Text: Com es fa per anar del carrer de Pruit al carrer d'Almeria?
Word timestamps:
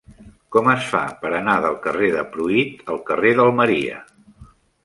Com 0.53 0.69
es 0.71 0.87
fa 0.93 1.01
per 1.25 1.31
anar 1.41 1.57
del 1.65 1.77
carrer 1.83 2.09
de 2.15 2.23
Pruit 2.37 2.81
al 2.95 3.01
carrer 3.11 3.35
d'Almeria? 3.41 4.01